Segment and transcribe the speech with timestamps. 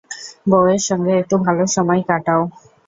[0.49, 2.41] বৌয়ের সঙ্গে একটু ভালো সময় কাটাও।